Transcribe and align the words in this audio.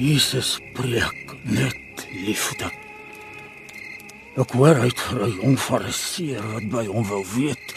Jesus 0.00 0.58
preek 0.72 1.34
net 1.44 2.06
liefde. 2.24 2.70
Ek 4.40 4.54
hoor 4.56 4.78
uit 4.80 5.00
vir 5.06 5.20
'n 5.26 5.34
jong 5.42 5.58
fariseer 5.60 6.44
wat 6.54 6.66
by 6.72 6.84
hom 6.88 7.04
wou 7.04 7.20
weet 7.36 7.74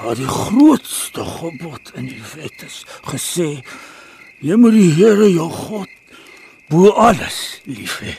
wat 0.00 0.16
die 0.16 0.28
grootste 0.28 1.20
gebod 1.20 1.92
in 1.94 2.08
die 2.08 2.24
wet 2.32 2.64
is. 2.64 2.86
Gesê: 3.04 3.60
Jy 4.40 4.56
moet 4.56 4.72
die 4.72 4.94
Here 4.96 5.28
jou 5.28 5.50
God 5.50 5.92
bo 6.68 6.96
alles 6.96 7.60
lief 7.64 8.00
hê 8.00 8.16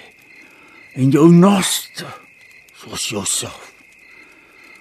en 0.94 1.10
jou 1.10 1.28
naaste 1.32 2.06
soos 2.78 3.10
jouself. 3.10 3.74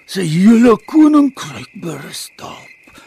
Sy 0.05 0.21
hele 0.21 0.77
koninkryk 0.85 1.73
berus 1.73 2.29
daarop. 2.35 3.01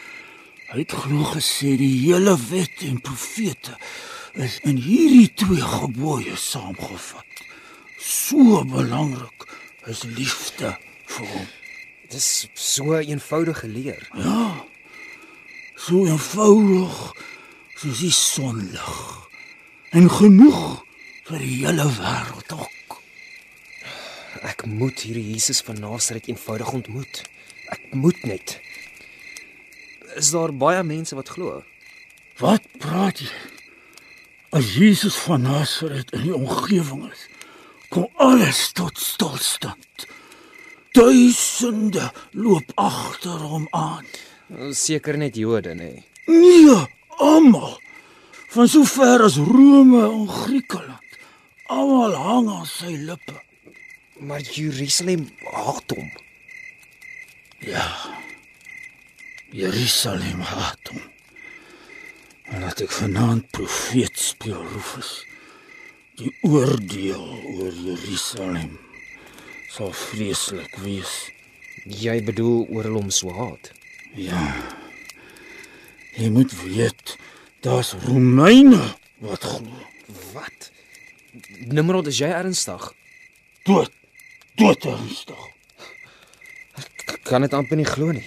Hy 0.71 0.79
het 0.83 0.93
glo 0.93 1.23
gesê 1.31 1.77
die 1.79 2.11
hele 2.11 2.35
wet 2.51 2.83
en 2.83 2.99
profete 2.99 3.79
is 4.33 4.59
in 4.67 4.79
hierdie 4.81 5.31
twee 5.35 5.63
gebooie 5.63 6.37
saamgevat. 6.37 7.45
So 7.99 8.65
belangrik 8.65 9.47
is 9.91 10.03
liefde 10.05 10.75
vir 11.11 11.27
hom. 11.33 11.49
Dis 12.11 12.49
so 12.55 12.99
eenvoudig 12.99 13.63
geleer. 13.65 14.09
Ja. 14.15 14.65
So 15.77 16.07
eenvoudig 16.07 17.01
soos 17.77 18.03
die 18.03 18.15
sonlig. 18.15 18.95
En 19.91 20.11
genoeg 20.11 20.85
vir 21.31 21.43
die 21.43 21.55
hele 21.65 21.87
wêreld 21.99 22.55
ook. 22.57 22.99
Ek 24.47 24.65
moet 24.67 25.03
hierdie 25.05 25.33
Jesus 25.33 25.61
van 25.67 25.81
Nasaret 25.83 26.29
eenvoudig 26.31 26.73
ontmoet. 26.73 27.23
Ek 27.71 27.91
moet 27.95 28.23
net. 28.27 28.59
Is 30.19 30.31
daar 30.35 30.55
baie 30.55 30.83
mense 30.87 31.15
wat 31.19 31.35
glo? 31.35 31.63
Wat 32.41 32.65
praat 32.79 33.23
jy? 33.23 33.31
As 34.51 34.75
Jesus 34.75 35.15
van 35.15 35.43
Nasaret 35.43 36.11
in 36.11 36.25
die 36.27 36.35
omgewing 36.35 37.05
is, 37.07 37.29
kom 37.89 38.09
alles 38.19 38.73
tot 38.75 38.99
stilstand. 38.99 40.07
Duisende 40.91 42.09
loop 42.35 42.73
agter 42.75 43.45
hom 43.47 43.69
aan. 43.71 44.09
Seker 44.75 45.15
net 45.23 45.39
Jode, 45.39 45.77
nê. 45.79 45.93
Nee, 46.27 46.75
almal. 47.23 47.77
Van 48.51 48.67
so 48.67 48.83
ver 48.83 49.23
as 49.23 49.39
Rome 49.39 50.03
en 50.09 50.27
Griekeland. 50.27 51.15
Almal 51.71 52.19
hang 52.19 52.51
aan 52.51 52.67
sy 52.67 52.97
lippe. 52.99 53.39
Maar 54.19 54.43
Jerusalem 54.43 55.29
haat 55.47 55.95
hom. 55.95 56.11
Ja. 57.63 57.87
Jerusalem 59.55 60.43
haat 60.43 60.91
hom. 60.91 61.07
En 62.51 62.61
laat 62.61 62.81
ek 62.83 62.91
vanaand 62.91 63.51
profeet 63.55 64.19
speel 64.19 64.59
Rufus. 64.73 65.11
Die 66.19 66.33
oordeel 66.47 67.23
oor 67.55 67.73
Jerusalem 67.73 68.79
sal 69.71 69.93
vreeslik 69.95 70.75
wees. 70.83 71.13
Jy 71.87 72.19
bedoel 72.27 72.67
oor 72.75 72.89
hom 72.91 73.13
so 73.15 73.31
haat. 73.37 73.71
Ja. 74.19 74.43
Jy 76.19 76.29
moet 76.35 76.53
weet, 76.65 77.15
daar's 77.63 77.95
Romeine 78.05 78.83
wat 79.23 79.47
glo. 79.47 79.87
Wat? 80.35 80.71
Nimrod, 81.71 82.11
is 82.11 82.19
jy 82.19 82.33
ernstig? 82.35 82.91
Dood. 83.69 83.95
Dood 84.59 84.85
ernstig. 84.91 85.47
Ek 86.81 87.21
kan 87.31 87.47
dit 87.47 87.55
amper 87.55 87.79
nie 87.79 87.87
glo 87.87 88.11
nie. 88.17 88.27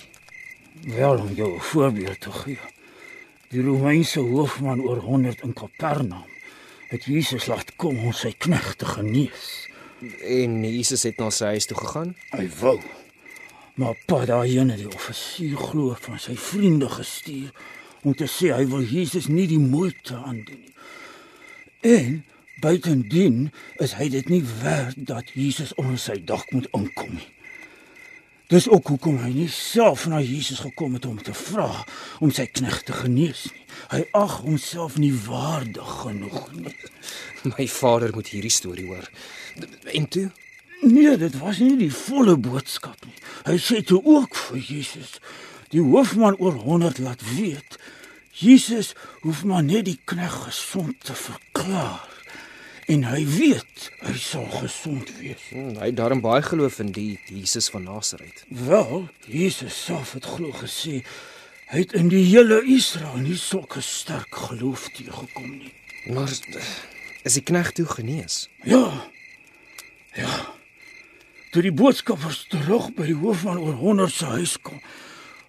Wel 0.96 1.20
om 1.20 1.36
jou 1.36 1.56
'n 1.56 1.68
voorbeeld 1.72 2.22
te 2.22 2.32
gee. 2.32 2.60
Die 3.54 3.62
Romeinse 3.62 4.20
hoofman 4.20 4.80
oor 4.82 4.98
100 4.98 5.44
in 5.46 5.52
Kapernaum 5.54 6.26
het 6.90 7.04
Jesus 7.06 7.46
laat 7.46 7.76
kom 7.78 8.00
om 8.02 8.14
sy 8.18 8.32
knegte 8.34 8.88
genees. 8.90 9.68
En 10.26 10.56
Jesus 10.66 11.04
het 11.06 11.22
na 11.22 11.28
sy 11.30 11.52
huis 11.54 11.68
toe 11.70 11.78
gegaan. 11.78 12.16
Hy 12.32 12.48
wou. 12.58 12.80
Maar 13.78 14.00
pa 14.10 14.24
daarheen 14.26 14.74
het 14.74 14.82
die 14.82 14.90
offisier 14.90 15.62
glo 15.70 15.94
van 16.02 16.18
sy 16.18 16.34
vriende 16.34 16.90
gestuur 16.90 17.54
om 18.02 18.18
te 18.18 18.26
sê 18.26 18.50
hy 18.58 18.66
wil 18.74 18.82
Jesus 18.90 19.30
nie 19.30 19.46
die 19.52 19.62
moeite 19.62 20.18
aandoen 20.18 20.66
nie. 20.66 20.74
En 21.94 22.20
buitendien 22.66 23.52
is 23.86 23.94
hy 24.02 24.10
dit 24.18 24.34
nie 24.34 24.42
werd 24.64 24.98
dat 24.98 25.30
Jesus 25.38 25.78
onder 25.78 26.02
sy 26.02 26.18
dak 26.26 26.50
moet 26.58 26.72
inkom 26.74 27.20
nie. 27.20 27.30
Dis 28.54 28.68
ook 28.70 28.88
hoekom 28.88 29.16
hy 29.18 29.32
nie 29.34 29.50
self 29.50 30.04
na 30.06 30.20
Jesus 30.22 30.60
gekom 30.62 30.94
het 30.94 31.08
om 31.10 31.18
te 31.18 31.34
vra 31.34 31.72
om 32.22 32.30
sy 32.30 32.44
knegt 32.46 32.86
te 32.86 32.94
genees 32.94 33.48
nie. 33.50 33.64
Hy 33.90 34.02
ag 34.20 34.36
homself 34.44 35.00
nie 35.02 35.14
waardig 35.26 35.94
genoeg 36.04 36.52
nie. 36.60 36.76
My 37.56 37.66
vader 37.66 38.14
moet 38.14 38.30
hierdie 38.30 38.54
storie 38.54 38.86
hoor. 38.92 39.10
En 39.98 40.06
toe? 40.06 40.28
Nee, 40.84 41.16
dit 41.18 41.40
was 41.42 41.64
nie 41.66 41.80
die 41.82 41.90
volle 41.96 42.38
boodskap 42.38 43.02
nie. 43.08 43.18
Hy 43.48 43.58
sê 43.58 43.82
toe 43.82 44.04
ook 44.06 44.38
vir 44.38 44.62
Jesus, 44.62 45.18
die 45.74 45.82
hoofman 45.82 46.38
oor 46.38 46.62
100 46.62 47.02
laat 47.02 47.26
weet, 47.34 47.80
Jesus 48.38 48.94
hoef 49.26 49.42
maar 49.50 49.66
net 49.66 49.90
die 49.90 49.98
knegt 50.06 50.46
gesond 50.46 51.02
te 51.10 51.18
verklaar 51.18 52.13
en 52.86 53.06
hy 53.08 53.22
weet 53.28 53.88
hy 54.04 54.14
sal 54.20 54.46
gesond 54.52 55.12
wees. 55.20 55.44
Hmm, 55.50 55.76
hy 55.80 55.92
het 55.92 55.98
daarom 56.00 56.22
baie 56.24 56.44
geloof 56.44 56.80
in 56.84 56.92
die 56.96 57.20
Jesus 57.32 57.70
van 57.74 57.86
Nasaret. 57.88 58.44
Wel, 58.48 59.08
Jesus 59.28 59.78
self 59.86 60.14
het 60.18 60.28
glo 60.36 60.52
gesê 60.58 61.02
hy 61.72 61.82
het 61.82 61.96
in 61.98 62.12
die 62.12 62.26
hele 62.28 62.60
Israel 62.70 63.24
nie 63.24 63.38
sulke 63.40 63.82
sterk 63.82 64.36
geloof 64.50 64.90
teëgekom 64.94 65.50
nie. 65.58 65.74
Maar 66.14 66.30
is 67.24 67.40
die 67.40 67.46
knegt 67.46 67.80
toe 67.80 67.88
genees? 67.88 68.50
Ja. 68.68 68.86
Ja. 70.14 70.36
Toe 71.54 71.64
die 71.66 71.74
boodskappers 71.74 72.44
terug 72.52 72.92
by 72.98 73.08
die 73.10 73.18
hoofman 73.18 73.62
oor 73.62 73.80
100 73.80 74.14
se 74.14 74.30
huis 74.36 74.58
kom, 74.62 74.82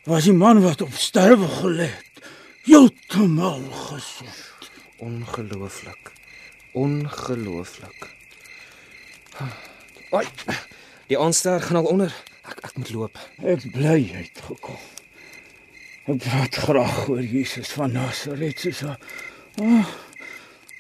was 0.09 0.29
die 0.29 0.37
man 0.37 0.63
wat 0.65 0.85
op 0.85 0.95
sterwe 1.01 1.49
gelê 1.61 1.91
het, 1.91 2.27
heeltemal 2.65 3.65
gesond. 3.89 4.71
Ongelooflik. 5.05 6.14
Ongelooflik. 6.75 8.09
Ai. 10.11 10.27
Die 11.07 11.19
aanster 11.19 11.61
gaan 11.61 11.77
al 11.77 11.85
onder. 11.85 12.15
Ek 12.43 12.59
ek 12.67 12.77
moet 12.77 12.91
loop. 12.93 13.19
Ek 13.43 13.63
bly 13.73 13.99
jy 14.03 14.25
het 14.25 14.41
gekom. 14.49 14.81
Ek 16.11 16.19
praat 16.21 16.59
graag 16.67 16.97
oor 17.09 17.23
Jesus 17.23 17.71
van 17.79 17.95
Nasaret 17.95 18.59
soos 18.61 18.83
'n 18.83 18.97
oh, 19.63 19.93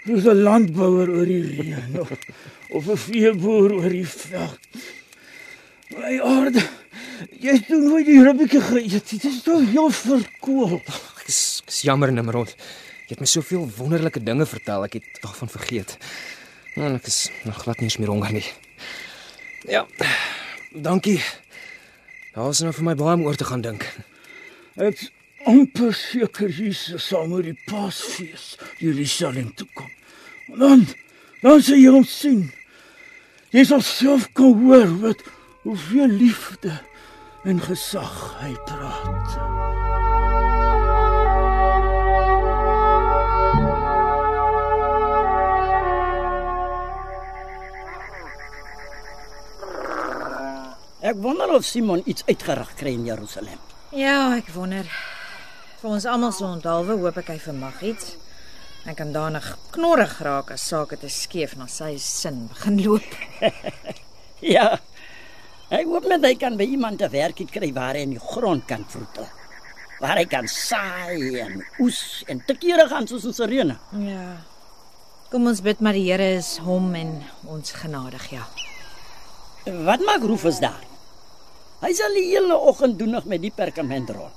soos 0.04 0.26
'n 0.26 0.42
landbouer 0.42 1.08
oor 1.14 1.28
die 1.30 1.44
reën 1.46 2.00
of 2.00 2.10
of 2.70 2.88
'n 2.90 3.00
veeboer 3.06 3.72
oor 3.78 3.88
die 3.88 4.08
veld. 4.08 4.60
My 5.94 6.18
aarde, 6.20 6.62
jy 7.40 7.54
het 7.54 7.68
nooit 7.68 8.06
die 8.06 8.22
ribbetjie 8.24 8.60
geëet. 8.60 9.10
Dit 9.10 9.24
is 9.24 9.42
toch 9.42 9.62
heel 9.70 9.90
verkoel. 9.90 10.80
Ek 10.82 11.28
is, 11.28 11.62
ek 11.64 11.70
is 11.70 11.80
jammer 11.86 12.12
Nimrod. 12.12 12.56
Jy 13.04 13.12
het 13.12 13.20
my 13.20 13.28
soveel 13.28 13.66
wonderlike 13.76 14.22
dinge 14.24 14.46
vertel, 14.48 14.86
ek 14.86 14.96
het 14.96 15.18
daarvan 15.20 15.50
vergeet. 15.52 15.98
Nou, 16.74 16.94
ek 16.96 17.06
is 17.10 17.28
nog 17.44 17.58
glad 17.62 17.82
nie 17.82 17.90
eens 17.90 17.98
meer 18.00 18.08
honger 18.08 18.32
nie. 18.32 18.46
Ja. 19.68 19.84
Dankie. 20.72 21.20
Daar 22.34 22.48
is 22.50 22.64
nou 22.64 22.72
vir 22.74 22.86
my 22.88 22.94
baie 22.98 23.14
om 23.18 23.26
oor 23.28 23.36
te 23.36 23.46
gaan 23.46 23.62
dink. 23.62 23.84
Ek 24.80 25.04
amper 25.46 25.92
seker 25.94 26.48
Jesus 26.48 27.06
sal 27.12 27.28
met 27.30 27.44
die 27.46 27.56
Paasfees 27.68 28.54
Jerusalem 28.80 29.52
toe 29.54 29.68
kom. 29.76 29.90
Dan 30.58 30.86
dan 31.44 31.60
sal 31.62 31.76
jy 31.76 31.92
hom 31.92 32.06
sien. 32.08 32.46
Jy 33.52 33.66
sal 33.68 33.84
self 33.86 34.30
kan 34.34 34.56
hoor 34.64 34.88
wat 35.04 35.20
hoeveel 35.62 36.16
liefde 36.24 36.72
en 37.44 37.60
gesag 37.60 38.16
hy 38.40 38.56
praat. 38.64 39.53
Ek 51.04 51.18
wonder 51.20 51.50
of 51.52 51.66
Simon 51.68 52.00
iets 52.08 52.24
uitgerig 52.24 52.70
kry 52.80 52.94
in 52.96 53.02
Jerusalem. 53.04 53.58
Ja, 53.92 54.32
ek 54.38 54.46
wonder. 54.54 54.86
Vir 55.82 55.90
ons 55.92 56.06
almal 56.08 56.30
se 56.32 56.46
onthaalwe 56.46 56.94
hoop 57.02 57.18
ek 57.20 57.28
hy 57.34 57.36
vermag 57.42 57.82
iets. 57.84 58.14
Hy 58.86 58.94
kan 58.96 59.10
danig 59.12 59.44
knorrig 59.74 60.14
raak 60.24 60.54
as 60.54 60.64
sake 60.64 60.96
te 61.02 61.10
skeef 61.12 61.58
na 61.60 61.66
sy 61.68 61.90
sin 62.00 62.46
begin 62.52 62.80
loop. 62.86 63.10
Ja. 64.44 64.74
Ek 65.72 65.86
hoop 65.88 66.04
net 66.08 66.24
hy 66.24 66.34
kan 66.36 66.56
by 66.60 66.66
iemand 66.68 67.00
'n 67.00 67.08
werkie 67.12 67.46
kry 67.48 67.70
waar 67.72 67.96
hy 67.96 68.02
in 68.04 68.16
die 68.16 68.20
grond 68.20 68.64
kan 68.68 68.84
vroetel. 68.88 69.28
Waar 70.00 70.20
hy 70.20 70.24
kan 70.28 70.48
saai 70.48 71.40
en 71.40 71.62
oes 71.80 72.24
en 72.28 72.42
te 72.44 72.56
kere 72.56 72.88
gaan 72.88 73.08
soos 73.08 73.24
'n 73.24 73.32
sirene. 73.32 73.76
Ja. 73.92 74.40
Kom 75.30 75.46
ons 75.48 75.60
bid 75.60 75.80
maar 75.80 75.96
die 75.96 76.08
Here 76.08 76.32
is 76.36 76.56
hom 76.64 76.94
en 76.94 77.22
ons 77.44 77.72
genadig, 77.72 78.24
ja. 78.32 78.44
Wat 79.64 80.00
maak 80.04 80.24
Rufus 80.24 80.60
daar? 80.60 80.93
Hy 81.84 81.92
sal 81.92 82.14
die 82.16 82.30
hele 82.30 82.56
oggend 82.56 82.96
doenig 82.96 83.26
met 83.28 83.42
die 83.44 83.52
perkamentrol. 83.52 84.30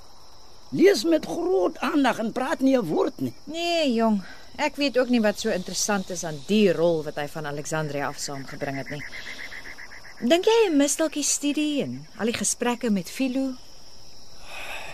Lees 0.75 1.05
met 1.07 1.25
groot 1.25 1.77
aandag 1.79 2.19
en 2.19 2.33
praat 2.35 2.59
nie 2.59 2.75
'n 2.75 2.85
woord 2.85 3.21
nie. 3.21 3.33
Nee, 3.45 3.93
jong. 3.93 4.21
Ek 4.57 4.75
weet 4.75 4.97
ook 4.97 5.09
nie 5.09 5.21
wat 5.21 5.39
so 5.39 5.49
interessant 5.49 6.09
is 6.09 6.23
aan 6.23 6.39
die 6.47 6.73
rol 6.73 7.03
wat 7.03 7.15
hy 7.15 7.27
van 7.27 7.45
Alexandria 7.45 8.07
af 8.07 8.17
saamgebring 8.17 8.77
het 8.77 8.89
nie. 8.89 9.03
Dink 10.19 10.45
jy 10.45 10.55
hy 10.65 10.75
mis 10.75 10.95
dalk 10.95 11.13
die 11.13 11.23
studie 11.23 11.83
en 11.83 12.07
al 12.17 12.25
die 12.25 12.33
gesprekke 12.33 12.89
met 12.89 13.09
Philo? 13.09 13.53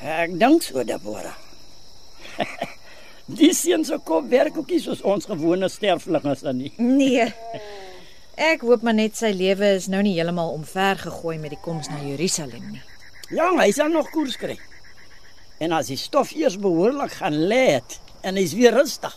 Ek 0.04 0.40
dink 0.40 0.64
so, 0.64 0.84
Deborah. 0.84 1.38
die 3.40 3.54
seun 3.54 3.86
se 3.86 3.98
kop 4.04 4.30
werk 4.30 4.58
ook 4.58 4.70
nie 4.70 4.82
soos 4.84 5.02
ons 5.02 5.26
gewone 5.26 5.70
sterflinge 5.70 6.36
dan 6.42 6.58
nie. 6.58 6.74
Nee. 6.78 7.34
Ek 8.34 8.64
hoop 8.66 8.82
maar 8.82 8.96
net 8.98 9.14
sy 9.14 9.30
lewe 9.30 9.76
is 9.78 9.86
nou 9.94 10.02
nie 10.02 10.16
heeltemal 10.18 10.56
omver 10.56 10.98
gegooi 10.98 11.36
met 11.38 11.54
die 11.54 11.60
koms 11.62 11.90
na 11.92 12.00
Jerusalem 12.02 12.72
nie. 12.72 12.82
Ja, 13.30 13.52
hy 13.60 13.70
sal 13.72 13.92
nog 13.94 14.10
koers 14.10 14.40
kry. 14.42 14.56
En 15.62 15.72
as 15.78 15.92
die 15.92 16.00
stof 16.02 16.32
eers 16.34 16.58
behoorlik 16.58 17.14
gaan 17.20 17.36
lê 17.50 17.76
het 17.76 18.00
en 18.26 18.40
hy's 18.40 18.56
weer 18.58 18.74
rustig. 18.74 19.14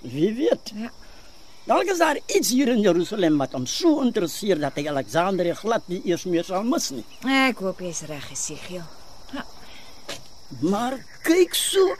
Wie 0.00 0.32
weet? 0.34 0.72
Ja. 0.74 0.88
Dalk 1.68 1.90
is 1.92 1.98
daar 2.00 2.16
iets 2.24 2.48
hier 2.54 2.70
in 2.72 2.80
Jerusalem 2.80 3.36
wat 3.36 3.52
hom 3.52 3.66
so 3.68 4.00
interesseer 4.00 4.56
dat 4.62 4.78
hy 4.80 4.86
Alexandrië 4.88 5.52
glad 5.58 5.84
nie 5.92 6.00
eers 6.08 6.24
meer 6.24 6.46
sal 6.48 6.64
mis 6.64 6.88
nie. 6.94 7.04
Ek 7.28 7.60
hoop 7.60 7.82
jy's 7.84 8.06
reg, 8.08 8.30
Esegiel. 8.32 8.86
Maar 10.64 10.96
kyk 11.26 11.52
so. 11.52 11.92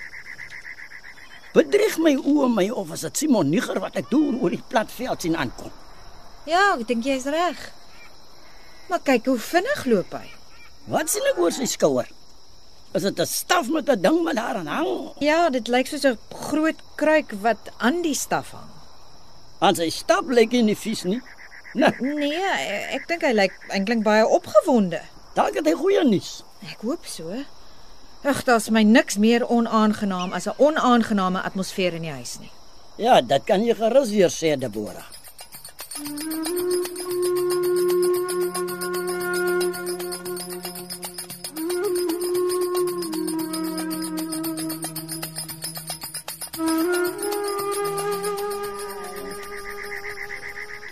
Bedrieg 1.52 1.98
my 2.00 2.14
oë 2.16 2.48
my 2.54 2.64
of 2.72 2.94
is 2.96 3.04
dit 3.04 3.20
Simon 3.26 3.52
Niger 3.52 3.82
wat 3.84 4.00
ek 4.00 4.08
deur 4.08 4.40
oor 4.40 4.56
die 4.56 4.62
platveld 4.72 5.26
sien 5.26 5.36
aankom? 5.36 5.74
Ja, 6.48 6.64
ek 6.78 6.86
dink 6.88 7.04
jy's 7.04 7.26
reg. 7.28 7.58
Maar 8.88 9.02
kyk 9.04 9.26
hoe 9.28 9.38
vinnig 9.38 9.82
loop 9.90 10.14
hy. 10.16 10.28
Wat 10.88 11.10
sien 11.12 11.26
ek 11.28 11.40
oor 11.42 11.52
sy 11.52 11.66
skouer? 11.68 12.08
Is 12.96 13.02
dit 13.04 13.18
'n 13.20 13.26
staf 13.26 13.68
met 13.68 13.88
'n 13.88 14.00
ding 14.00 14.22
wat 14.24 14.36
daaraan 14.36 14.66
hang? 14.66 15.12
Ja, 15.20 15.50
dit 15.50 15.68
lyk 15.68 15.86
soos 15.86 16.04
'n 16.04 16.18
groot 16.32 16.80
kruik 16.96 17.32
wat 17.42 17.68
aan 17.78 18.02
die 18.02 18.14
staf 18.14 18.50
hang. 18.52 18.70
Aan 19.60 19.74
sy 19.76 19.90
stap 19.90 20.24
lyk 20.28 20.52
hy 20.52 20.62
nie 20.62 20.76
vies 20.76 21.04
nie. 21.04 21.20
Nee, 21.74 21.92
Nee, 22.00 22.40
ek 22.96 23.06
dink 23.08 23.22
hy 23.22 23.32
lyk 23.32 23.52
eintlik 23.68 24.02
baie 24.02 24.26
opgewonde. 24.26 25.00
dalk 25.34 25.54
het 25.54 25.66
hy 25.66 25.72
goeie 25.74 26.04
nuus. 26.04 26.42
Ek 26.62 26.80
hoop 26.80 27.06
so. 27.06 27.44
Ag, 28.24 28.44
daar's 28.44 28.70
my 28.70 28.82
niks 28.82 29.16
meer 29.16 29.46
onaangenaam 29.48 30.32
as 30.32 30.46
'n 30.46 30.54
onaangename 30.58 31.42
atmosfeer 31.42 31.92
in 31.94 32.02
die 32.02 32.10
huis 32.10 32.38
nie. 32.40 32.50
Ja, 32.96 33.20
dit 33.20 33.44
kan 33.44 33.64
jy 33.64 33.74
gerus 33.74 34.10
weer 34.10 34.30
sê, 34.30 34.56
Deborah. 34.58 35.04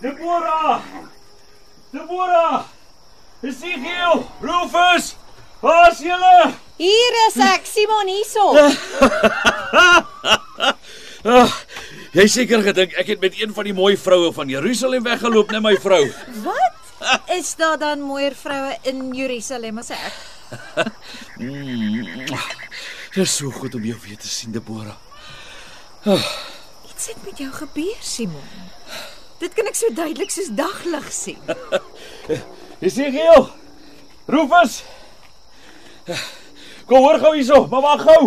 Deborah! 0.02 0.82
Deborah! 1.92 2.64
Ezekiel, 3.42 4.26
Rufus! 4.40 5.14
Waar's 5.62 6.00
julle? 6.00 6.54
Hier 6.78 7.12
is 7.28 7.36
ek, 7.36 7.66
Simon 7.66 8.08
hierso. 8.08 8.58
Ag, 11.26 11.65
jy 12.16 12.24
seker 12.32 12.62
gedink 12.64 12.94
ek 12.96 13.10
het 13.12 13.20
met 13.20 13.36
een 13.36 13.52
van 13.52 13.68
die 13.68 13.74
mooi 13.76 13.94
vroue 14.00 14.32
van 14.32 14.48
Jerusalem 14.48 15.04
weggeloop, 15.04 15.52
net 15.52 15.64
my 15.64 15.74
vrou. 15.80 16.02
Wat? 16.46 16.72
Is 17.34 17.52
daar 17.60 17.76
dan 17.78 18.00
mooier 18.00 18.34
vroue 18.34 18.72
in 18.88 19.10
Jerusalem 19.14 19.82
as 19.82 19.90
ek? 19.92 20.14
Dis 23.16 23.36
so 23.36 23.52
goed 23.52 23.76
om 23.76 23.84
jou 23.84 23.98
weer 24.06 24.16
te 24.20 24.28
sien, 24.28 24.54
Deborah. 24.54 24.96
Iets 26.06 27.10
het 27.12 27.20
met 27.26 27.38
jou 27.44 27.50
gebeur, 27.52 28.00
Simon. 28.00 28.48
Dit 29.40 29.52
kan 29.56 29.68
ek 29.68 29.76
so 29.76 29.92
duidelik 29.92 30.32
soos 30.32 30.48
daglig 30.56 31.12
sien. 31.12 31.40
Ezekiel! 32.86 33.50
Rufus! 34.32 34.80
Kom 36.88 37.04
hoor 37.04 37.20
gou 37.20 37.34
hierso, 37.36 37.66
maar 37.68 37.84
wag 37.84 38.04
gou. 38.08 38.22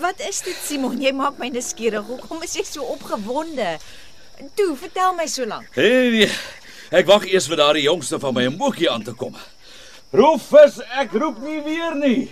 Wat 0.00 0.20
is 0.20 0.42
dit, 0.44 0.56
Simon? 0.60 1.00
Jy 1.00 1.12
maak 1.16 1.38
my 1.40 1.48
nuuskierig. 1.48 2.04
Hoekom 2.04 2.42
is 2.44 2.54
jy 2.58 2.64
so 2.68 2.84
opgewonde? 2.94 3.78
Toe, 4.58 4.74
vertel 4.76 5.14
my 5.16 5.26
so 5.30 5.46
lank. 5.48 5.70
Hey, 5.76 6.10
nee, 6.12 6.30
ek 6.94 7.06
wag 7.08 7.24
eers 7.30 7.46
vir 7.48 7.60
daardie 7.62 7.86
jongste 7.86 8.18
van 8.20 8.34
my 8.34 8.44
'n 8.46 8.58
boekie 8.58 8.90
aan 8.90 9.02
te 9.02 9.14
kom. 9.14 9.36
Rufus, 10.12 10.80
ek 11.00 11.12
roep 11.12 11.38
nie 11.42 11.60
weer 11.62 11.94
nie. 11.94 12.30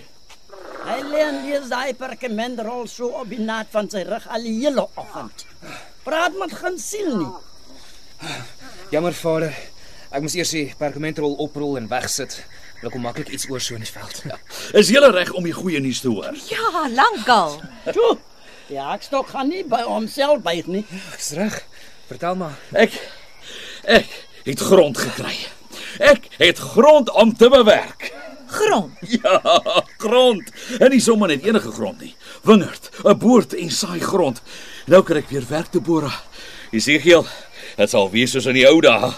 Hy 0.83 0.99
lê 1.01 1.19
en 1.23 1.41
lees 1.45 1.69
daai 1.71 1.93
perkamentrol 1.95 2.87
so 2.87 3.07
op 3.07 3.29
die 3.29 3.39
naad 3.39 3.67
van 3.71 3.89
sy 3.89 4.03
rug 4.03 4.27
al 4.27 4.43
die 4.43 4.59
hele 4.59 4.87
oggend. 4.95 5.45
Praat 6.03 6.35
met 6.37 6.51
geen 6.51 6.77
siel 6.79 7.17
nie. 7.17 7.31
Jammer 8.91 9.13
vader. 9.13 9.55
Ek 10.11 10.21
moes 10.21 10.35
eers 10.35 10.51
die 10.51 10.73
perkamentrol 10.77 11.33
oprol 11.39 11.77
en 11.77 11.87
wegsit. 11.87 12.43
Wil 12.81 12.89
kom 12.91 13.01
maklik 13.01 13.29
iets 13.29 13.49
oor 13.49 13.61
so 13.61 13.75
in 13.75 13.83
die 13.85 13.91
veld. 13.91 14.23
Ja. 14.27 14.37
Is 14.79 14.89
jy 14.89 14.99
reg 14.99 15.31
om 15.33 15.43
die 15.43 15.55
goeie 15.55 15.79
nuus 15.79 16.01
te 16.03 16.09
hoor? 16.11 16.35
Ja, 16.49 16.87
lankal. 16.89 17.61
Toe. 17.91 18.17
Ja, 18.71 18.93
ek 18.93 19.03
stok 19.03 19.27
gaan 19.33 19.49
nie 19.51 19.63
by 19.67 19.83
homself 19.87 20.41
byt 20.43 20.67
nie. 20.67 20.85
Ek's 21.13 21.31
reg. 21.37 21.59
Vertel 22.07 22.35
maar. 22.39 22.57
Ek 22.71 22.95
ek 23.83 24.07
het 24.45 24.59
grond 24.59 24.97
gekry. 24.97 25.35
Ek 25.99 26.27
het 26.39 26.57
grond 26.57 27.11
om 27.11 27.35
te 27.37 27.49
bewerk. 27.49 28.11
Grond. 28.53 28.91
Ja, 29.09 29.39
grond. 29.97 30.51
En 30.79 30.91
nie 30.93 31.01
sommer 31.01 31.27
net 31.27 31.43
enige 31.43 31.71
grond 31.71 32.01
nie. 32.01 32.15
Wingerd, 32.43 32.89
'n 33.03 33.17
boord 33.17 33.53
en 33.53 33.71
saai 33.71 33.99
grond. 33.99 34.41
Nou 34.85 35.03
kan 35.03 35.17
ek 35.17 35.29
weer 35.29 35.45
werk 35.49 35.71
te 35.71 35.81
boere. 35.81 36.11
Esegiel, 36.71 37.25
dit 37.77 37.89
sal 37.89 38.09
wees 38.11 38.31
soos 38.31 38.45
in 38.45 38.53
die 38.53 38.67
ou 38.67 38.81
dae. 38.81 39.13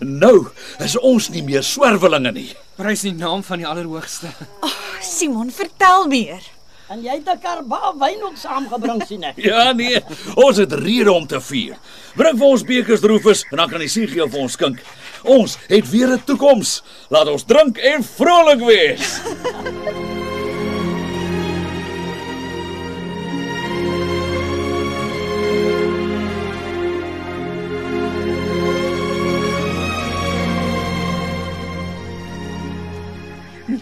Nou 0.00 0.48
is 0.84 0.98
ons 0.98 1.28
nie 1.30 1.42
meer 1.42 1.62
swerwelinge 1.62 2.32
nie. 2.32 2.50
Prys 2.76 3.02
die 3.06 3.14
naam 3.14 3.42
van 3.42 3.58
die 3.58 3.66
Allerhoogste. 3.66 4.30
Simon, 5.00 5.50
vertel 5.50 6.06
meer. 6.06 6.40
En 6.88 7.02
jy 7.04 7.18
het 7.18 7.28
'n 7.28 7.40
karba 7.42 7.92
wyn 8.00 8.22
ook 8.22 8.36
saamgebring 8.36 9.02
sien 9.06 9.24
ek. 9.24 9.36
Ja 9.50 9.72
nee, 9.72 10.00
ons 10.34 10.56
het 10.56 10.72
rede 10.72 11.12
om 11.12 11.26
te 11.26 11.40
vier. 11.40 11.76
Bring 12.16 12.38
vir 12.38 12.46
ons 12.46 12.64
bekers 12.64 13.00
droefes 13.00 13.44
en 13.50 13.56
dan 13.56 13.68
kan 13.68 13.80
Esegiel 13.80 14.28
vir 14.28 14.40
ons 14.40 14.52
skink. 14.52 14.80
Ons 15.22 15.58
het 15.68 15.90
weer 15.90 16.16
'n 16.16 16.24
toekoms. 16.24 16.82
Laat 17.10 17.28
ons 17.28 17.44
drink 17.44 17.76
en 17.76 18.04
vrolik 18.04 18.64
wees. 18.64 19.20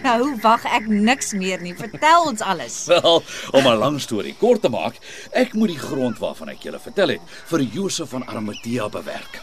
Nou 0.07 0.37
wag 0.39 0.63
ek 0.71 0.85
niks 0.87 1.33
meer 1.35 1.59
nie. 1.59 1.73
Vertel 1.75 2.29
ons 2.29 2.43
alles. 2.45 2.75
Wel, 2.87 3.23
om 3.51 3.65
'n 3.67 3.79
lang 3.79 3.97
storie 3.99 4.35
kort 4.39 4.61
te 4.61 4.69
maak, 4.69 4.95
ek 5.31 5.53
moet 5.53 5.73
die 5.75 5.79
grond 5.79 6.19
waarvan 6.19 6.49
ek 6.49 6.63
julle 6.63 6.79
vertel 6.79 7.09
het 7.09 7.21
vir 7.51 7.61
Josef 7.61 8.09
van 8.09 8.23
Arimatea 8.27 8.87
bewerk. 8.89 9.41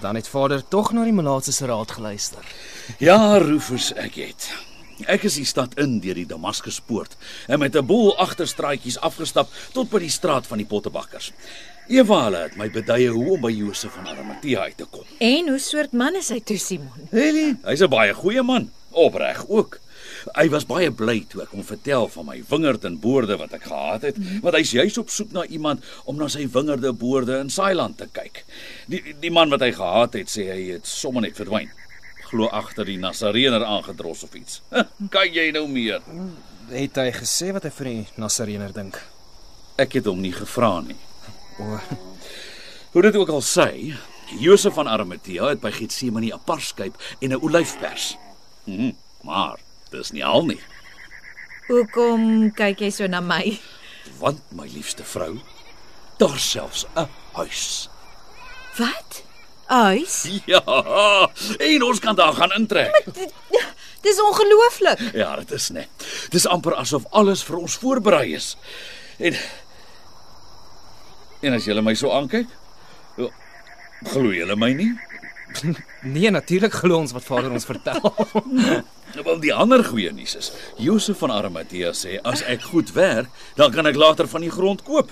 Dan 0.00 0.14
het 0.14 0.28
vader 0.28 0.68
tog 0.68 0.92
na 0.92 1.04
die 1.04 1.12
melaatse 1.12 1.52
se 1.52 1.66
raad 1.66 1.90
geluister. 1.90 2.42
Ja, 2.98 3.38
Rufus, 3.38 3.92
ek 3.94 4.14
het. 4.14 4.50
Ek 5.06 5.22
is 5.22 5.34
die 5.34 5.44
stad 5.46 5.78
in 5.78 6.00
deur 6.00 6.14
die 6.14 6.26
Damaskuspoort 6.26 7.16
en 7.46 7.58
met 7.58 7.76
'n 7.76 7.86
boel 7.86 8.18
agterstraatjies 8.18 8.98
afgestap 8.98 9.48
tot 9.72 9.90
by 9.90 9.98
die 9.98 10.10
straat 10.10 10.46
van 10.46 10.58
die 10.58 10.66
pottebakkers. 10.66 11.32
Eva 11.88 12.24
hulle 12.24 12.42
het 12.42 12.56
my 12.56 12.68
beduie 12.70 13.08
hoe 13.10 13.32
om 13.34 13.40
by 13.40 13.50
Josef 13.50 13.92
van 13.92 14.08
Arimatea 14.08 14.60
uit 14.60 14.76
te 14.76 14.84
kom. 14.90 15.04
En 15.18 15.48
hoe 15.48 15.58
soort 15.58 15.92
man 15.92 16.14
is 16.14 16.28
hy 16.28 16.40
toe, 16.40 16.58
Simon? 16.58 17.08
Hy's 17.10 17.80
'n 17.80 17.88
baie 17.88 18.14
goeie 18.14 18.42
man, 18.42 18.70
opreg 18.90 19.44
ook. 19.48 19.78
Hy 20.36 20.48
was 20.48 20.64
baie 20.66 20.90
bly 20.90 21.20
toe 21.28 21.42
ek 21.42 21.52
hom 21.54 21.62
vertel 21.64 22.08
van 22.08 22.26
my 22.26 22.42
wingerd 22.50 22.84
en 22.84 22.98
boorde 23.00 23.36
wat 23.40 23.52
ek 23.52 23.62
gehad 23.68 24.02
het, 24.02 24.16
want 24.42 24.54
hy's 24.56 24.72
juis 24.72 24.98
op 24.98 25.10
soek 25.10 25.32
na 25.32 25.44
iemand 25.46 25.84
om 26.04 26.16
na 26.16 26.28
sy 26.28 26.46
wingerde, 26.48 26.92
boorde 26.92 27.38
in 27.40 27.50
Saailand 27.50 27.98
te 27.98 28.08
kyk. 28.12 28.44
Die 28.88 29.14
die 29.20 29.30
man 29.30 29.50
wat 29.50 29.60
hy 29.60 29.72
gehad 29.72 30.14
het, 30.18 30.28
sê 30.28 30.48
hy 30.50 30.72
het 30.72 30.86
sommer 30.86 31.22
net 31.22 31.36
verdwyn. 31.36 31.70
Glo 32.30 32.46
agter 32.48 32.84
die 32.84 32.98
Nasareëner 32.98 33.64
aangedros 33.64 34.22
of 34.24 34.34
iets. 34.34 34.60
Kan 35.10 35.32
jy 35.32 35.50
nou 35.52 35.66
meer? 35.68 36.00
Het 36.70 36.96
hy 36.96 37.10
gesê 37.12 37.50
wat 37.52 37.64
hy 37.66 37.70
vir 37.70 37.86
die 37.90 38.06
Nasareener 38.16 38.72
dink? 38.72 38.98
Ek 39.78 39.92
het 39.98 40.06
hom 40.06 40.20
nie 40.22 40.32
gevra 40.32 40.80
nie. 40.80 40.96
O, 41.58 41.78
Hoe 42.92 43.02
dit 43.02 43.16
ook 43.16 43.28
al 43.30 43.42
sê, 43.42 43.94
Josef 44.38 44.74
van 44.74 44.86
Arimatea 44.90 45.48
het 45.50 45.60
by 45.60 45.70
Getsemane 45.70 46.30
'n 46.34 46.40
parskyp 46.46 46.94
en 47.20 47.32
'n 47.32 47.40
olyfpers. 47.42 48.16
Hm, 48.70 48.92
maar 49.26 49.58
dis 49.90 50.12
nie 50.14 50.22
al 50.24 50.44
nie, 50.46 50.60
Hoekom 51.70 52.50
kyk 52.54 52.80
jy 52.82 52.90
so 52.90 53.06
na 53.06 53.20
my? 53.20 53.58
want 54.20 54.40
my 54.54 54.66
liefste 54.68 55.04
vrou, 55.06 55.38
daar 56.18 56.38
selfs 56.38 56.84
'n 56.96 57.06
huis. 57.34 57.88
Wat? 58.78 59.22
Huis? 59.66 60.26
Ja, 60.46 60.62
en 61.58 61.82
ons 61.82 61.98
kan 62.00 62.14
daar 62.16 62.32
gaan 62.34 62.50
intrek. 62.52 62.90
Dis 64.02 64.20
ongelooflik. 64.22 64.98
Ja, 65.14 65.36
dit 65.36 65.50
is 65.52 65.68
net. 65.70 65.88
Dis 66.30 66.46
amper 66.46 66.74
asof 66.74 67.04
alles 67.10 67.42
vir 67.44 67.56
ons 67.58 67.74
voorberei 67.78 68.34
is. 68.34 68.56
En 69.18 69.36
En 71.42 71.52
as 71.54 71.64
julle 71.64 71.82
my 71.82 71.94
so 71.94 72.10
aankyk, 72.12 72.48
ja, 73.16 73.28
glo 74.12 74.32
julle 74.32 74.56
my 74.56 74.72
nie? 74.72 74.90
nee, 76.14 76.30
natuurlik 76.30 76.74
glo 76.82 76.98
ons 77.00 77.14
wat 77.16 77.26
Vader 77.26 77.52
ons 77.54 77.68
vertel. 77.68 78.00
Wel 79.26 79.40
die 79.42 79.54
ander 79.54 79.82
goeie 79.84 80.12
nuus 80.14 80.36
is, 80.38 80.52
Josef 80.78 81.18
van 81.22 81.32
Arimatea 81.34 81.90
sê 81.96 82.20
as 82.22 82.44
ek 82.46 82.68
goed 82.70 82.92
werk, 82.94 83.30
dan 83.58 83.74
kan 83.74 83.88
ek 83.90 83.98
later 83.98 84.30
van 84.30 84.46
die 84.46 84.52
grond 84.54 84.84
koop. 84.86 85.10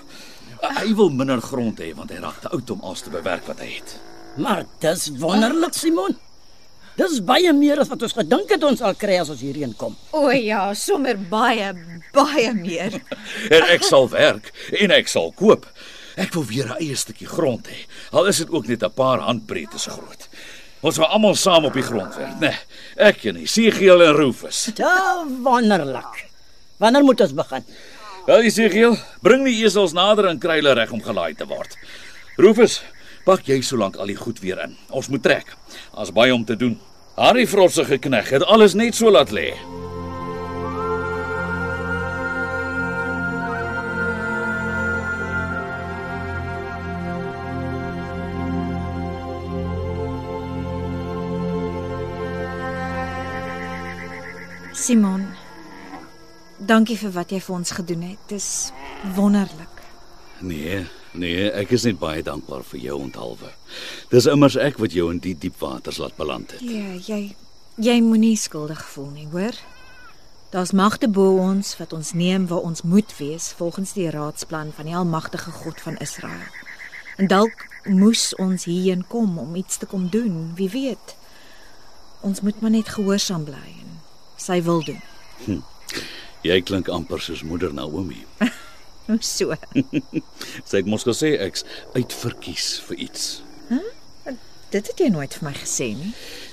Hy 0.59 0.87
wil 0.95 1.11
minder 1.15 1.41
grond 1.43 1.79
hê 1.79 1.91
want 1.95 2.11
hy 2.11 2.21
raak 2.23 2.39
te 2.43 2.51
oud 2.55 2.71
om 2.75 2.81
alles 2.83 3.03
te 3.05 3.13
bewerk 3.13 3.45
wat 3.47 3.61
hy 3.63 3.69
het. 3.77 3.93
Maar 4.39 4.65
dis 4.83 5.09
wonderlik, 5.19 5.75
Simon. 5.75 6.15
Dis 6.99 7.21
baie 7.23 7.51
meer 7.55 7.79
as 7.79 7.87
wat 7.91 8.01
ons 8.03 8.15
gedink 8.17 8.49
het 8.51 8.63
ons 8.67 8.81
sal 8.81 8.95
kry 8.99 9.21
as 9.21 9.29
ons 9.31 9.43
hierheen 9.43 9.71
kom. 9.79 9.95
O 10.15 10.27
ja, 10.35 10.65
sommer 10.75 11.15
baie 11.31 11.71
baie 12.15 12.51
meer. 12.57 12.99
En 13.55 13.67
ek 13.71 13.85
sal 13.87 14.09
werk 14.11 14.51
en 14.81 14.91
ek 14.95 15.07
sal 15.11 15.31
koop. 15.39 15.67
Ek 16.19 16.33
wil 16.35 16.45
weer 16.45 16.67
'n 16.67 16.81
eie 16.83 16.95
stukkie 16.95 17.27
grond 17.27 17.67
hê. 17.67 17.85
Al 18.11 18.27
is 18.27 18.37
dit 18.37 18.49
ook 18.51 18.67
net 18.67 18.83
'n 18.83 18.91
paar 18.91 19.19
handbreedte 19.19 19.79
so 19.79 19.91
groot. 19.91 20.27
Ons 20.81 20.97
wil 20.97 21.07
almal 21.07 21.35
saam 21.35 21.65
op 21.65 21.73
die 21.73 21.83
grond 21.83 22.15
werk, 22.15 22.39
né? 22.39 22.39
Nee, 22.39 22.57
ek 22.95 23.25
en 23.25 23.47
Sigiel 23.47 24.03
en 24.03 24.15
Rufus. 24.15 24.71
Ja, 24.75 25.25
wonderlik. 25.43 26.29
Wanneer 26.77 27.03
moet 27.03 27.21
ons 27.21 27.33
begin? 27.33 27.65
Wel, 28.25 28.49
Sigiel, 28.49 28.97
bring 29.21 29.43
die 29.43 29.63
esels 29.63 29.91
nader 29.93 30.29
en 30.29 30.39
kry 30.39 30.55
hulle 30.61 30.73
reg 30.73 30.91
om 30.91 31.01
gelaai 31.01 31.35
te 31.35 31.45
word. 31.45 31.75
Rufus, 32.37 32.81
pak 33.25 33.43
jy 33.47 33.61
solank 33.61 33.97
al 33.97 34.07
die 34.07 34.15
goed 34.15 34.39
weer 34.39 34.63
in. 34.63 34.77
Ons 34.89 35.07
moet 35.07 35.23
trek. 35.23 35.55
Daar's 35.95 36.11
baie 36.11 36.33
om 36.33 36.45
te 36.45 36.55
doen. 36.55 36.79
Harry 37.15 37.47
Frotsige 37.47 37.97
knegg 37.97 38.29
het 38.29 38.43
alles 38.43 38.73
net 38.73 38.95
so 38.95 39.11
laat 39.11 39.31
lê. 39.35 39.51
Simon. 54.89 55.27
Dankie 56.57 56.95
vir 56.97 57.11
wat 57.13 57.29
jy 57.29 57.37
vir 57.45 57.55
ons 57.59 57.71
gedoen 57.77 58.01
het. 58.07 58.21
Dis 58.31 58.47
wonderlik. 59.13 59.81
Nee, 60.41 60.79
nee, 61.13 61.43
ek 61.53 61.75
is 61.77 61.83
net 61.85 61.99
baie 62.01 62.23
dankbaar 62.25 62.63
vir 62.71 62.79
jou 62.87 62.95
onthaalwe. 63.03 63.51
Dis 64.09 64.25
immers 64.31 64.57
ek 64.57 64.79
wat 64.81 64.95
jou 64.97 65.11
in 65.13 65.19
die 65.21 65.35
diep 65.37 65.59
waters 65.61 65.99
laat 66.01 66.15
beland 66.17 66.55
het. 66.55 66.63
Ja, 66.65 66.95
jy 67.05 67.35
jy 67.77 67.99
moenie 68.01 68.33
skuldig 68.33 68.81
voel 68.95 69.11
nie, 69.13 69.27
hoor? 69.29 69.59
Daar's 70.49 70.73
magte 70.73 71.05
bo 71.05 71.37
ons 71.37 71.75
wat 71.77 71.93
ons 71.93 72.15
neem 72.17 72.47
waar 72.49 72.65
ons 72.65 72.81
moet 72.81 73.13
wees 73.19 73.51
volgens 73.59 73.93
die 73.93 74.09
raadsplan 74.09 74.73
van 74.73 74.89
die 74.89 74.97
almagtige 74.97 75.53
God 75.59 75.77
van 75.85 76.01
Israel. 76.01 76.49
En 77.21 77.29
dalk 77.29 77.67
moes 77.85 78.31
ons 78.41 78.65
hierheen 78.65 79.05
kom 79.05 79.37
om 79.37 79.53
iets 79.53 79.77
te 79.77 79.85
kom 79.85 80.09
doen, 80.09 80.49
wie 80.57 80.71
weet. 80.73 81.13
Ons 82.25 82.41
moet 82.41 82.57
maar 82.57 82.73
net 82.73 82.89
gehoorsaam 82.97 83.45
bly 83.45 83.67
en 83.83 83.88
sy 84.39 84.61
wil 84.65 84.81
doen. 84.87 85.01
Jy 86.45 86.61
klink 86.63 86.87
amper 86.87 87.19
soos 87.19 87.43
moeder 87.43 87.73
Naomi. 87.75 88.23
Hoe 89.09 89.17
so? 89.25 89.55
Sy 90.69 90.81
het 90.81 90.89
mos 90.89 91.03
gesê 91.07 91.33
ek's 91.41 91.65
uitverkies 91.95 92.75
vir 92.87 93.05
iets. 93.09 93.29
Dit 94.69 94.85
het 94.91 95.01
jy 95.01 95.07
nooit 95.09 95.33
vir 95.33 95.47
my 95.47 95.53
gesê 95.57 95.87
nie. 95.97 96.11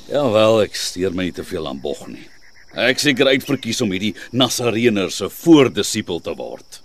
Ja 0.08 0.22
wel, 0.32 0.62
ek 0.64 0.78
steur 0.80 1.12
my 1.12 1.28
nie 1.28 1.34
te 1.36 1.44
veel 1.44 1.68
aan 1.68 1.82
bog 1.84 2.06
nie. 2.08 2.24
Ek 2.76 3.00
seker 3.00 3.28
uitverkies 3.28 3.82
om 3.84 3.92
hierdie 3.92 4.14
Nasareëner 4.32 5.12
se 5.12 5.28
voordisipel 5.32 6.22
te 6.24 6.32
word. 6.36 6.80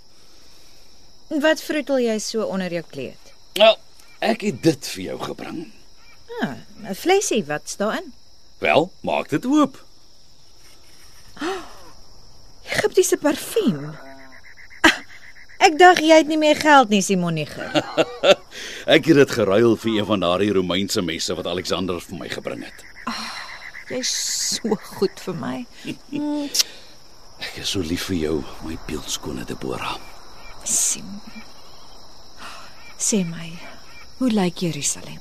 Wat 1.32 1.64
vroetel 1.64 2.04
jy 2.04 2.18
so 2.20 2.44
onder 2.52 2.74
jou 2.76 2.84
kleed? 2.92 3.32
Wel, 3.56 3.78
ek 4.20 4.44
het 4.50 4.60
dit 4.64 4.92
vir 4.96 5.04
jou 5.06 5.18
gebring. 5.24 5.62
Ah, 6.42 6.60
'n 6.84 6.96
flesie, 6.96 7.44
wat's 7.48 7.80
daarin? 7.80 8.12
Wel, 8.60 8.92
maak 9.04 9.30
dit 9.30 9.46
oop. 9.46 9.80
Egiptiese 12.72 13.18
parfuum. 13.22 13.92
Ah, 14.86 14.98
Ek 15.62 15.76
dink 15.78 16.00
jy 16.02 16.18
het 16.22 16.30
nie 16.30 16.40
meer 16.42 16.58
geld 16.58 16.90
nie, 16.94 17.02
Simoniege. 17.06 17.68
Ek 18.96 19.06
het 19.10 19.18
dit 19.22 19.34
geruil 19.38 19.76
vir 19.84 19.92
een 20.00 20.08
van 20.10 20.24
daardie 20.24 20.54
Romeinse 20.56 21.02
messe 21.06 21.36
wat 21.38 21.50
Alexander 21.50 22.00
vir 22.02 22.18
my 22.22 22.30
gebring 22.32 22.64
het. 22.66 22.86
Jy's 23.92 24.12
so 24.56 24.78
goed 24.96 25.20
vir 25.26 25.36
my. 25.38 25.58
Ek 27.42 27.58
is 27.64 27.72
so 27.74 27.82
lief 27.82 28.06
vir 28.12 28.18
jou, 28.22 28.36
my 28.66 28.78
beeldskone 28.88 29.44
Deborah. 29.50 29.98
Simon. 30.64 31.42
Sê 33.02 33.24
my, 33.26 33.48
hoe 34.20 34.30
lyk 34.30 34.62
Jerusalem? 34.62 35.18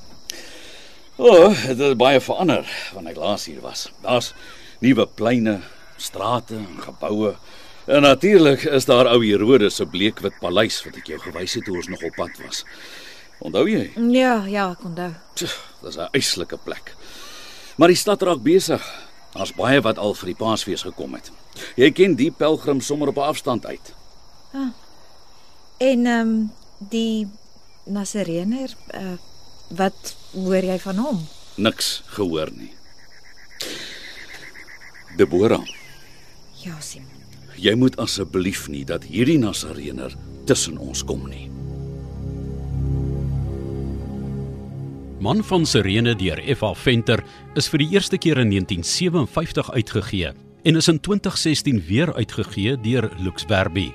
O, 1.16 1.28
oh, 1.48 1.54
dit 1.64 1.80
het 1.80 1.96
baie 2.00 2.20
verander 2.20 2.68
wanneer 2.94 3.16
ek 3.16 3.20
laas 3.22 3.46
hier 3.48 3.62
was. 3.64 3.86
Daar's 4.04 4.34
nuwe 4.84 5.06
pleine, 5.16 5.58
strate 6.00 6.54
en 6.54 6.80
geboue. 6.82 7.34
En 7.84 8.02
natuurlik 8.02 8.62
is 8.62 8.84
daar 8.84 9.08
ou 9.10 9.20
Herodes 9.26 9.74
se 9.80 9.86
bleekwit 9.86 10.38
paleis 10.40 10.80
wat 10.84 10.96
ek 11.00 11.12
jou 11.12 11.20
gewys 11.20 11.54
het 11.58 11.64
toe 11.64 11.76
ons 11.76 11.88
nog 11.88 12.02
op 12.02 12.14
pad 12.16 12.42
was. 12.44 12.64
Onthou 13.40 13.64
jy? 13.68 13.90
Ja, 14.12 14.44
ja, 14.46 14.70
ek 14.70 14.84
onthou. 14.84 15.12
Dis 15.34 15.96
'n 15.96 16.08
eislike 16.12 16.58
plek. 16.64 16.94
Maar 17.76 17.88
die 17.88 17.96
stad 17.96 18.22
raak 18.22 18.42
besig. 18.42 18.84
Daar's 19.32 19.54
baie 19.54 19.80
wat 19.80 19.98
al 19.98 20.14
vir 20.14 20.26
die 20.26 20.34
Paasfees 20.34 20.82
gekom 20.82 21.14
het. 21.14 21.30
Jy 21.76 21.90
ken 21.90 22.14
die 22.14 22.30
pelgrim 22.30 22.80
sommer 22.80 23.08
op 23.08 23.16
'n 23.16 23.30
afstand 23.32 23.66
uit. 23.66 23.94
En 25.80 26.06
ehm 26.06 26.28
um, 26.28 26.52
die 26.78 27.28
Nasareëner, 27.84 28.74
uh, 28.94 29.16
wat 29.68 30.14
hoor 30.32 30.64
jy 30.64 30.78
van 30.78 30.96
hom? 30.96 31.28
Niks 31.54 32.02
gehoor 32.06 32.50
nie. 32.52 32.72
Deborah, 35.16 35.64
Ja, 36.64 36.76
Simon. 36.80 37.08
jy 37.60 37.74
moet 37.76 37.96
asseblief 38.00 38.68
nie 38.72 38.84
dat 38.88 39.04
hierdie 39.04 39.38
Nasareëner 39.38 40.14
tussen 40.48 40.78
ons 40.80 41.02
kom 41.04 41.26
nie. 41.28 41.48
Man 45.20 45.42
van 45.44 45.66
Sirene 45.68 46.14
deur 46.16 46.40
F.A. 46.54 46.70
Venter 46.74 47.20
is 47.60 47.68
vir 47.68 47.82
die 47.82 47.90
eerste 47.92 48.16
keer 48.16 48.40
in 48.40 48.52
1957 48.54 49.72
uitgegee 49.76 50.30
en 50.64 50.76
is 50.80 50.88
in 50.88 51.00
2016 51.00 51.82
weer 51.88 52.14
uitgegee 52.16 52.76
deur 52.80 53.10
Lux 53.20 53.44
Verbi. 53.48 53.90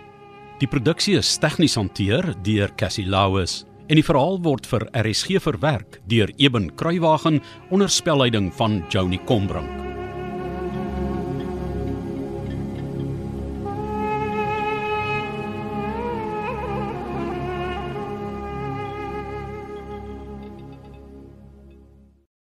Die 0.62 0.70
produksie 0.70 1.18
is 1.18 1.34
tegnies 1.42 1.76
hanteer 1.76 2.30
deur 2.46 2.74
Cassie 2.78 3.08
Lauis 3.10 3.64
en 3.90 3.98
die 3.98 4.06
verhaal 4.06 4.38
word 4.46 4.70
vir 4.70 4.86
RSG 5.02 5.42
verwerk 5.42 6.00
deur 6.10 6.30
Eben 6.38 6.70
Kruiwagen 6.78 7.42
onder 7.70 7.90
spelleiding 7.90 8.54
van 8.54 8.84
Joni 8.90 9.20
Combrink. 9.26 9.85